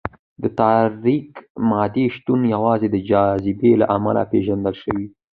د 0.41 0.43
تاریک 0.61 1.29
مادې 1.69 2.05
شتون 2.15 2.41
یوازې 2.55 2.87
د 2.91 2.97
جاذبې 3.09 3.71
له 3.81 3.85
امله 3.95 4.21
پېژندل 4.31 4.75
شوی. 4.83 5.05